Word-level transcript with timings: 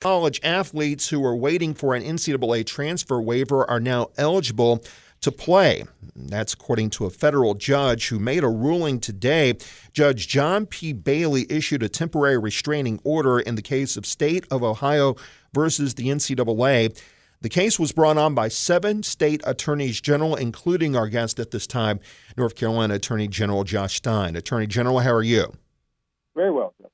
College 0.00 0.40
athletes 0.42 1.10
who 1.10 1.22
are 1.22 1.36
waiting 1.36 1.74
for 1.74 1.94
an 1.94 2.02
NCAA 2.02 2.64
transfer 2.64 3.20
waiver 3.20 3.68
are 3.68 3.80
now 3.80 4.08
eligible 4.16 4.82
to 5.20 5.30
play. 5.30 5.84
That's 6.16 6.54
according 6.54 6.88
to 6.90 7.04
a 7.04 7.10
federal 7.10 7.52
judge 7.52 8.08
who 8.08 8.18
made 8.18 8.42
a 8.42 8.48
ruling 8.48 8.98
today. 8.98 9.58
Judge 9.92 10.26
John 10.26 10.64
P. 10.64 10.94
Bailey 10.94 11.44
issued 11.50 11.82
a 11.82 11.88
temporary 11.90 12.38
restraining 12.38 12.98
order 13.04 13.40
in 13.40 13.56
the 13.56 13.62
case 13.62 13.98
of 13.98 14.06
State 14.06 14.46
of 14.50 14.62
Ohio 14.62 15.16
versus 15.52 15.96
the 15.96 16.08
NCAA. 16.08 16.98
The 17.42 17.50
case 17.50 17.78
was 17.78 17.92
brought 17.92 18.16
on 18.16 18.34
by 18.34 18.48
seven 18.48 19.02
state 19.02 19.42
attorneys 19.44 20.00
general, 20.00 20.34
including 20.34 20.96
our 20.96 21.08
guest 21.08 21.38
at 21.38 21.50
this 21.50 21.66
time, 21.66 22.00
North 22.38 22.54
Carolina 22.54 22.94
Attorney 22.94 23.28
General 23.28 23.64
Josh 23.64 23.96
Stein. 23.96 24.34
Attorney 24.34 24.66
General, 24.66 25.00
how 25.00 25.12
are 25.12 25.22
you? 25.22 25.52
Very 26.34 26.50
well, 26.50 26.72
sir. 26.80 26.88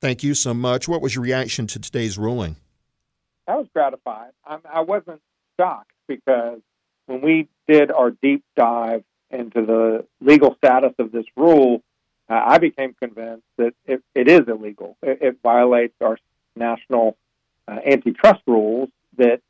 Thank 0.00 0.22
you. 0.22 0.34
So 0.34 0.54
much. 0.54 0.88
What 0.88 1.02
was 1.02 1.14
your 1.14 1.24
reaction 1.24 1.66
to 1.68 1.78
today's 1.78 2.16
ruling? 2.16 2.56
I 3.46 3.56
was 3.56 3.66
gratified. 3.74 4.30
I, 4.46 4.58
I 4.72 4.80
wasn't 4.80 5.20
shocked 5.58 5.92
because 6.08 6.60
when 7.06 7.20
we 7.20 7.48
did 7.68 7.90
our 7.90 8.10
deep 8.10 8.44
dive 8.56 9.04
into 9.30 9.64
the 9.64 10.06
legal 10.20 10.54
status 10.56 10.92
of 10.98 11.12
this 11.12 11.26
rule, 11.36 11.82
uh, 12.28 12.40
I 12.46 12.58
became 12.58 12.94
convinced 12.94 13.44
that 13.58 13.74
it, 13.86 14.02
it 14.14 14.28
is 14.28 14.42
illegal. 14.48 14.96
It, 15.02 15.18
it 15.20 15.38
violates 15.42 15.94
our 16.00 16.18
national 16.56 17.16
uh, 17.68 17.78
antitrust 17.84 18.42
rules 18.46 18.88
that 19.18 19.40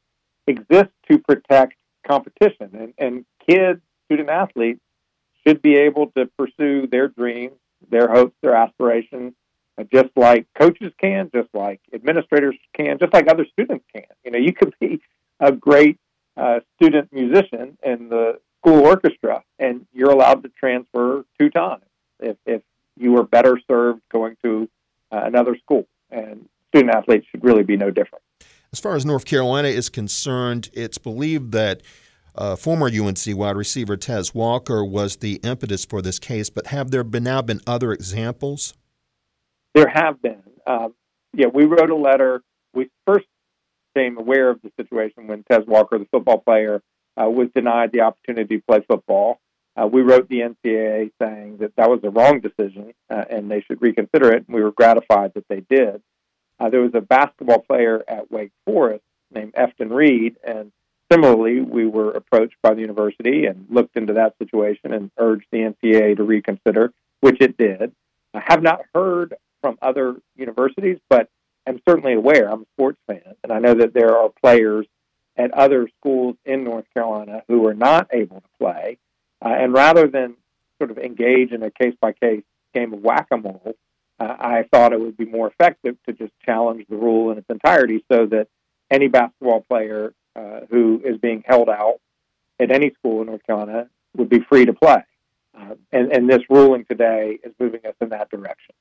exist 0.47 0.91
to 1.11 1.19
protect 1.19 1.75
competition. 2.07 2.71
And, 2.73 2.95
and 2.99 3.25
kids, 3.49 3.81
student 4.07 4.31
athletes, 4.31 4.81
should 5.47 5.63
be 5.63 5.77
able 5.77 6.11
to 6.17 6.27
pursue 6.39 6.87
their 6.87 7.09
dreams, 7.09 7.55
their 7.89 8.09
hopes, 8.09 8.35
their 8.43 8.55
aspirations 8.55 9.35
just 9.85 10.11
like 10.17 10.47
coaches 10.59 10.93
can, 11.01 11.31
just 11.35 11.49
like 11.55 11.81
administrators 11.93 12.57
can, 12.77 12.99
just 12.99 13.13
like 13.13 13.29
other 13.29 13.47
students 13.53 13.85
can. 13.95 14.05
You 14.25 14.31
know, 14.33 14.39
you 14.39 14.53
could 14.53 14.75
be 14.81 15.01
a 15.39 15.53
great 15.53 15.99
uh, 16.37 16.61
student 16.77 17.13
musician 17.13 17.77
in 17.83 18.09
the 18.09 18.41
school 18.59 18.81
orchestra, 18.87 19.43
and 19.59 19.87
you're 19.93 20.11
allowed 20.11 20.43
to 20.43 20.51
transfer 20.51 21.25
two 21.39 21.51
times 21.51 21.85
if, 22.21 22.37
if 22.47 22.63
you 22.97 23.13
were 23.13 23.25
better 23.25 23.59
served 23.69 24.01
going 24.11 24.37
to 24.45 24.69
uh, 25.11 25.21
another 25.25 25.57
school. 25.57 25.87
And 26.11 26.49
student 26.69 26.95
athletes 26.95 27.27
should 27.31 27.45
really 27.45 27.63
be 27.63 27.77
no 27.77 27.91
different. 27.91 28.23
As 28.73 28.79
far 28.79 28.95
as 28.95 29.05
North 29.05 29.25
Carolina 29.25 29.69
is 29.69 29.89
concerned, 29.89 30.71
it's 30.73 30.99
believed 30.99 31.53
that 31.53 31.83
uh, 32.35 32.55
former 32.57 32.87
UNC 32.87 33.19
wide 33.29 33.57
receiver 33.57 33.97
Tez 33.97 34.33
Walker 34.35 34.85
was 34.85 35.17
the 35.17 35.41
impetus 35.43 35.85
for 35.85 36.01
this 36.01 36.19
case, 36.19 36.51
but 36.51 36.69
have 36.69 36.91
there 36.91 37.03
been 37.03 37.25
now 37.25 37.43
been 37.43 37.61
other 37.67 37.93
examples? 37.93 38.75
There 39.75 39.89
have 39.89 40.21
been. 40.21 40.43
Um, 40.67 40.95
yeah, 41.33 41.47
we 41.47 41.65
wrote 41.65 41.91
a 41.91 41.97
letter. 41.97 42.43
We 42.75 42.91
first 43.07 43.27
became 43.95 44.19
aware 44.19 44.51
of 44.51 44.61
the 44.63 44.71
situation 44.77 45.27
when 45.27 45.45
Tez 45.51 45.67
Walker, 45.67 45.99
the 45.99 46.07
football 46.07 46.39
player, 46.39 46.83
uh, 47.21 47.29
was 47.29 47.49
denied 47.55 47.93
the 47.93 48.01
opportunity 48.03 48.59
to 48.59 48.63
play 48.63 48.81
football. 48.89 49.41
Uh, 49.77 49.87
we 49.87 50.03
wrote 50.03 50.29
the 50.29 50.41
NCAA 50.41 51.11
saying 51.21 51.59
that 51.59 51.75
that 51.77 51.89
was 51.89 52.01
a 52.03 52.11
wrong 52.11 52.41
decision 52.41 52.93
uh, 53.09 53.25
and 53.31 53.51
they 53.51 53.61
should 53.63 53.81
reconsider 53.81 54.33
it. 54.33 54.45
And 54.47 54.55
we 54.55 54.63
were 54.63 54.73
gratified 54.73 55.33
that 55.35 55.47
they 55.49 55.61
did. 55.61 56.03
Uh, 56.59 56.69
there 56.69 56.81
was 56.81 56.95
a 56.95 57.01
basketball 57.01 57.61
player 57.61 58.05
at 58.07 58.31
Wake 58.31 58.53
Forest 58.67 59.05
named 59.33 59.55
Efton 59.55 59.91
Reid, 59.91 60.37
and 60.45 60.73
similarly, 61.11 61.61
we 61.61 61.87
were 61.87 62.11
approached 62.11 62.57
by 62.63 62.75
the 62.75 62.81
university 62.81 63.47
and 63.47 63.67
looked 63.71 63.97
into 63.97 64.15
that 64.15 64.37
situation 64.39 64.93
and 64.93 65.11
urged 65.17 65.47
the 65.51 65.59
NCAA 65.59 66.17
to 66.17 66.25
reconsider, 66.25 66.93
which 67.21 67.41
it 67.41 67.57
did. 67.57 67.93
I 68.35 68.43
have 68.47 68.63
not 68.63 68.83
heard 68.95 69.35
from 69.61 69.79
other 69.83 70.17
universities, 70.37 70.99
but 71.09 71.29
I'm 71.67 71.81
certainly 71.89 72.15
aware. 72.15 72.51
I'm 72.51 72.63
a 72.63 72.67
sports 72.75 72.99
fan, 73.07 73.35
and 73.43 73.53
I 73.53 73.59
know 73.59 73.75
that 73.75 73.95
there 73.95 74.17
are 74.17 74.31
players 74.41 74.87
at 75.37 75.53
other 75.53 75.89
schools 75.99 76.37
in 76.45 76.65
North 76.65 76.87
Carolina 76.95 77.43
who 77.49 77.67
are 77.67 77.75
not 77.75 78.09
able 78.13 78.41
to 78.41 78.49
play. 78.59 78.99
Uh, 79.43 79.49
and 79.49 79.73
rather 79.73 80.07
than 80.07 80.37
sort 80.79 80.91
of 80.91 80.99
engage 80.99 81.53
in 81.53 81.63
a 81.63 81.71
case 81.71 81.95
by 82.01 82.13
case 82.13 82.43
game 82.75 82.93
of 82.93 83.01
whack 83.01 83.29
a 83.31 83.37
mole, 83.37 83.75
uh, 84.19 84.37
I 84.39 84.65
thought 84.71 84.93
it 84.93 85.01
would 85.01 85.17
be 85.17 85.25
more 85.25 85.49
effective 85.49 85.97
to 86.07 86.13
just 86.13 86.33
challenge 86.45 86.87
the 86.89 86.97
rule 86.97 87.31
in 87.31 87.39
its 87.39 87.49
entirety 87.49 88.05
so 88.11 88.27
that 88.27 88.49
any 88.91 89.09
basketball 89.09 89.63
player 89.63 90.13
uh, 90.37 90.61
who 90.71 91.01
is 91.05 91.19
being 91.19 91.43
held 91.47 91.69
out 91.69 92.01
at 92.59 92.71
any 92.71 92.91
school 92.99 93.23
in 93.23 93.29
North 93.29 93.45
Carolina 93.47 93.89
would 94.17 94.29
be 94.29 94.41
free 94.41 94.67
to 94.67 94.73
play. 94.73 95.03
Uh, 95.59 95.75
and, 95.93 96.13
and 96.13 96.29
this 96.29 96.43
ruling 96.49 96.85
today 96.85 97.39
is 97.43 97.53
moving 97.59 97.81
us 97.87 97.95
in 98.01 98.11
that 98.11 98.31
direction. 98.31 98.75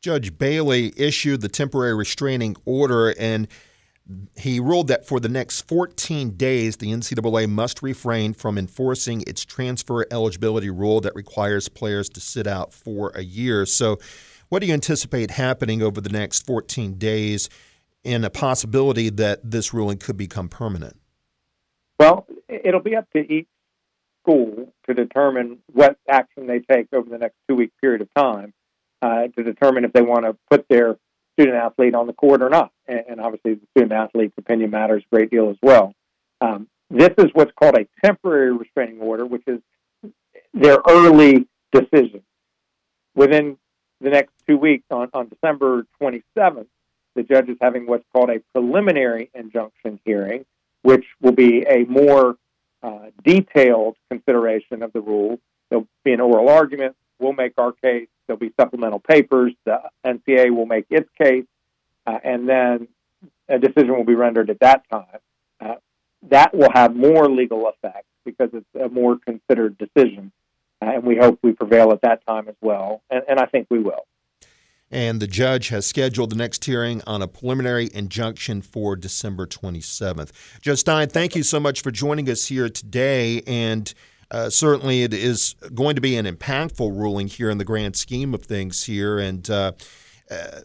Judge 0.00 0.38
Bailey 0.38 0.92
issued 0.96 1.42
the 1.42 1.48
temporary 1.48 1.94
restraining 1.94 2.56
order 2.64 3.14
and 3.18 3.46
he 4.36 4.58
ruled 4.58 4.88
that 4.88 5.06
for 5.06 5.20
the 5.20 5.28
next 5.28 5.68
14 5.68 6.30
days, 6.30 6.78
the 6.78 6.88
NCAA 6.88 7.48
must 7.48 7.82
refrain 7.82 8.32
from 8.32 8.58
enforcing 8.58 9.22
its 9.26 9.44
transfer 9.44 10.04
eligibility 10.10 10.70
rule 10.70 11.00
that 11.02 11.14
requires 11.14 11.68
players 11.68 12.08
to 12.10 12.20
sit 12.20 12.46
out 12.46 12.72
for 12.72 13.12
a 13.14 13.22
year. 13.22 13.66
So, 13.66 13.98
what 14.48 14.60
do 14.62 14.66
you 14.66 14.74
anticipate 14.74 15.30
happening 15.30 15.80
over 15.80 16.00
the 16.00 16.10
next 16.10 16.44
14 16.44 16.94
days 16.94 17.48
in 18.02 18.24
a 18.24 18.30
possibility 18.30 19.10
that 19.10 19.48
this 19.48 19.72
ruling 19.72 19.98
could 19.98 20.16
become 20.16 20.48
permanent? 20.48 20.96
Well, 22.00 22.26
it'll 22.48 22.80
be 22.80 22.96
up 22.96 23.08
to 23.12 23.20
each 23.20 23.46
school 24.22 24.72
to 24.88 24.94
determine 24.94 25.58
what 25.72 25.98
action 26.08 26.48
they 26.48 26.58
take 26.58 26.88
over 26.92 27.08
the 27.08 27.18
next 27.18 27.36
two 27.48 27.54
week 27.54 27.70
period 27.80 28.00
of 28.00 28.08
time 28.14 28.52
uh, 29.02 29.28
to 29.28 29.42
determine 29.42 29.84
if 29.84 29.92
they 29.92 30.02
want 30.02 30.24
to 30.24 30.36
put 30.50 30.66
their 30.68 30.96
student 31.34 31.56
athlete 31.56 31.94
on 31.94 32.06
the 32.06 32.12
court 32.12 32.42
or 32.42 32.50
not. 32.50 32.70
And, 32.86 33.02
and, 33.08 33.20
obviously, 33.20 33.54
the 33.54 33.66
student 33.70 33.92
athlete's 33.92 34.34
opinion 34.36 34.70
matters 34.70 35.02
a 35.04 35.14
great 35.14 35.30
deal 35.30 35.50
as 35.50 35.56
well. 35.62 35.94
Um, 36.40 36.68
this 36.90 37.10
is 37.18 37.26
what's 37.32 37.52
called 37.58 37.76
a 37.76 37.86
temporary 38.04 38.52
restraining 38.52 39.00
order, 39.00 39.24
which 39.24 39.44
is 39.46 39.60
their 40.52 40.78
early 40.88 41.46
decision. 41.72 42.22
Within 43.14 43.56
the 44.00 44.10
next 44.10 44.32
two 44.48 44.56
weeks, 44.56 44.84
on, 44.90 45.08
on 45.14 45.28
December 45.28 45.86
27th, 46.02 46.66
the 47.14 47.22
judge 47.22 47.48
is 47.48 47.56
having 47.60 47.86
what's 47.86 48.04
called 48.12 48.30
a 48.30 48.40
preliminary 48.52 49.30
injunction 49.34 50.00
hearing, 50.04 50.44
which 50.82 51.04
will 51.20 51.32
be 51.32 51.64
a 51.68 51.84
more 51.84 52.36
uh, 52.82 53.10
detailed 53.22 53.96
consideration 54.10 54.82
of 54.82 54.92
the 54.92 55.00
rule. 55.00 55.38
There'll 55.68 55.88
be 56.04 56.12
an 56.12 56.20
oral 56.20 56.48
argument. 56.48 56.96
We'll 57.20 57.32
make 57.32 57.52
our 57.58 57.72
case. 57.72 58.08
There'll 58.26 58.40
be 58.40 58.52
supplemental 58.58 59.00
papers. 59.00 59.52
The 59.64 59.80
NCAA 60.04 60.54
will 60.54 60.66
make 60.66 60.86
its 60.90 61.08
case, 61.20 61.46
uh, 62.06 62.18
and 62.24 62.48
then 62.48 62.88
a 63.48 63.58
decision 63.58 63.96
will 63.96 64.04
be 64.04 64.14
rendered 64.14 64.50
at 64.50 64.60
that 64.60 64.88
time. 64.90 65.04
Uh, 65.60 65.74
that 66.30 66.54
will 66.54 66.70
have 66.72 66.94
more 66.94 67.28
legal 67.28 67.68
effect 67.68 68.06
because 68.24 68.50
it's 68.52 68.66
a 68.74 68.88
more 68.88 69.18
considered 69.18 69.76
decision, 69.78 70.32
uh, 70.82 70.90
and 70.94 71.04
we 71.04 71.16
hope 71.16 71.38
we 71.42 71.52
prevail 71.52 71.92
at 71.92 72.02
that 72.02 72.26
time 72.26 72.48
as 72.48 72.54
well. 72.60 73.02
And, 73.10 73.22
and 73.28 73.40
I 73.40 73.46
think 73.46 73.66
we 73.70 73.80
will. 73.80 74.06
And 74.90 75.20
the 75.20 75.26
judge 75.28 75.68
has 75.68 75.86
scheduled 75.86 76.30
the 76.30 76.36
next 76.36 76.64
hearing 76.64 77.00
on 77.06 77.22
a 77.22 77.28
preliminary 77.28 77.88
injunction 77.94 78.60
for 78.60 78.96
December 78.96 79.46
27th. 79.46 80.32
Judge 80.60 80.80
Stein, 80.80 81.08
thank 81.08 81.36
you 81.36 81.44
so 81.44 81.60
much 81.60 81.80
for 81.80 81.92
joining 81.92 82.28
us 82.28 82.46
here 82.46 82.68
today. 82.68 83.42
And 83.46 83.92
uh, 84.30 84.50
certainly, 84.50 85.02
it 85.02 85.12
is 85.12 85.54
going 85.74 85.94
to 85.94 86.00
be 86.00 86.16
an 86.16 86.26
impactful 86.26 86.96
ruling 86.96 87.28
here 87.28 87.50
in 87.50 87.58
the 87.58 87.64
grand 87.64 87.96
scheme 87.96 88.34
of 88.34 88.44
things 88.44 88.84
here. 88.84 89.18
And 89.18 89.48
uh, 89.50 89.72
uh, 90.30 90.60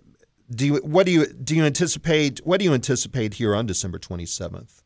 do 0.53 0.65
you 0.65 0.75
what 0.77 1.05
do 1.05 1.11
you 1.11 1.27
do 1.27 1.55
you 1.55 1.63
anticipate? 1.63 2.39
What 2.45 2.59
do 2.59 2.65
you 2.65 2.73
anticipate 2.73 3.35
here 3.35 3.55
on 3.55 3.65
December 3.65 3.97
twenty 3.97 4.25
seventh? 4.25 4.83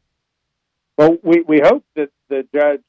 Well, 0.97 1.17
we 1.23 1.41
we 1.41 1.59
hope 1.59 1.85
that 1.95 2.09
the 2.29 2.47
judge 2.53 2.81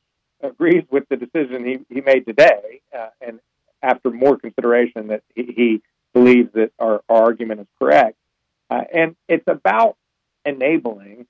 agrees 0.43 0.85
with 0.91 1.09
the 1.09 1.17
decision 1.17 1.65
he, 1.65 1.95
he 1.95 2.01
made 2.01 2.27
today, 2.27 2.81
uh, 2.97 3.09
and 3.21 3.41
after 3.83 4.11
more 4.11 4.39
consideration, 4.39 5.09
that 5.09 5.23
he, 5.35 5.53
he 5.57 5.83
believes 6.13 6.53
that 6.55 6.73
our, 6.79 7.03
our 7.09 7.23
argument 7.23 7.61
is 7.61 7.67
correct. 7.79 8.17
Uh, 8.69 8.83
and 8.93 9.17
it's 9.29 9.47
about 9.47 9.97
enabling 10.45 11.27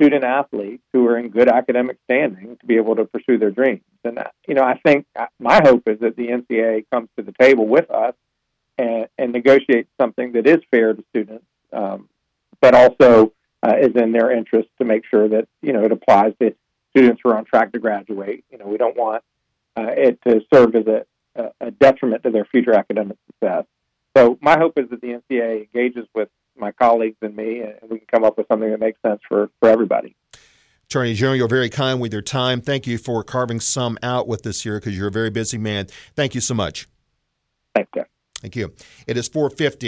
student 0.00 0.24
athletes 0.24 0.82
who 0.92 1.06
are 1.08 1.18
in 1.18 1.28
good 1.28 1.48
academic 1.48 1.98
standing 2.04 2.56
to 2.56 2.66
be 2.66 2.76
able 2.76 2.94
to 2.96 3.04
pursue 3.04 3.38
their 3.38 3.50
dreams. 3.50 3.82
And 4.04 4.18
uh, 4.18 4.24
you 4.46 4.54
know, 4.54 4.62
I 4.62 4.78
think 4.84 5.06
uh, 5.16 5.26
my 5.40 5.60
hope 5.62 5.88
is 5.88 5.98
that 6.00 6.16
the 6.16 6.28
NCAA 6.28 6.86
comes 6.92 7.08
to 7.16 7.24
the 7.24 7.32
table 7.32 7.66
with 7.66 7.90
us 7.90 8.14
and, 8.78 9.08
and 9.18 9.32
negotiates 9.32 9.88
something 10.00 10.32
that 10.32 10.46
is 10.46 10.58
fair 10.70 10.94
to 10.94 11.04
students, 11.10 11.44
um, 11.72 12.08
but 12.60 12.74
also 12.74 13.32
uh, 13.62 13.74
is 13.80 13.94
in 13.96 14.12
their 14.12 14.30
interest 14.30 14.68
to 14.78 14.84
make 14.84 15.04
sure 15.10 15.28
that 15.28 15.48
you 15.62 15.72
know 15.72 15.84
it 15.84 15.92
applies 15.92 16.32
to 16.40 16.54
students 16.90 17.20
who 17.22 17.30
are 17.30 17.36
on 17.36 17.44
track 17.44 17.72
to 17.72 17.78
graduate. 17.78 18.44
You 18.50 18.58
know, 18.58 18.66
we 18.66 18.78
don't 18.78 18.96
want 18.96 19.24
uh, 19.76 19.90
it 19.96 20.20
to 20.26 20.40
serve 20.52 20.76
as 20.76 20.86
a, 20.86 21.52
a 21.60 21.70
detriment 21.72 22.22
to 22.22 22.30
their 22.30 22.44
future 22.44 22.74
academic 22.74 23.16
success. 23.26 23.64
So 24.16 24.38
my 24.40 24.58
hope 24.58 24.78
is 24.78 24.90
that 24.90 25.00
the 25.00 25.20
NCAA 25.20 25.68
engages 25.72 26.06
with 26.14 26.28
my 26.58 26.72
colleagues 26.72 27.16
and 27.22 27.34
me, 27.34 27.60
and 27.60 27.90
we 27.90 27.98
can 27.98 28.06
come 28.12 28.24
up 28.24 28.38
with 28.38 28.46
something 28.48 28.70
that 28.70 28.80
makes 28.80 29.00
sense 29.02 29.20
for, 29.28 29.50
for 29.60 29.68
everybody. 29.68 30.16
Attorney 30.84 31.14
General, 31.14 31.36
you're 31.36 31.48
very 31.48 31.68
kind 31.68 32.00
with 32.00 32.12
your 32.12 32.22
time. 32.22 32.62
Thank 32.62 32.86
you 32.86 32.96
for 32.96 33.22
carving 33.22 33.60
some 33.60 33.98
out 34.02 34.26
with 34.26 34.42
this 34.42 34.62
here 34.62 34.80
because 34.80 34.96
you're 34.96 35.08
a 35.08 35.12
very 35.12 35.30
busy 35.30 35.58
man. 35.58 35.86
Thank 36.16 36.34
you 36.34 36.40
so 36.40 36.54
much. 36.54 36.88
Thank 37.74 37.88
you. 37.94 38.04
Thank 38.40 38.56
you. 38.56 38.72
It 39.06 39.16
is 39.16 39.28
450. 39.28 39.86